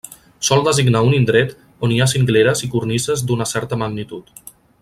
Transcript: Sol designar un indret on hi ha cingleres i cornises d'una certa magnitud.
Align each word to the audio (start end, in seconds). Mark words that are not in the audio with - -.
Sol 0.47 0.63
designar 0.67 1.01
un 1.09 1.13
indret 1.17 1.53
on 1.87 1.93
hi 1.95 1.99
ha 2.05 2.09
cingleres 2.15 2.67
i 2.69 2.73
cornises 2.77 3.25
d'una 3.29 3.51
certa 3.55 3.83
magnitud. 3.83 4.35